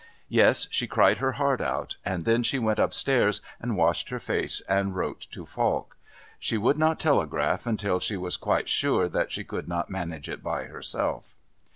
[0.29, 4.61] Yes, she cried her heart out, and then she went upstairs and washed her face
[4.67, 5.95] and wrote to Falk.
[6.39, 10.41] She would not telegraph until she was quite sure that she could not manage it
[10.41, 11.35] by herself.